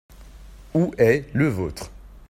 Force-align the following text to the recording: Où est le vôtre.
Où 0.73 0.91
est 0.97 1.25
le 1.35 1.47
vôtre. 1.47 1.91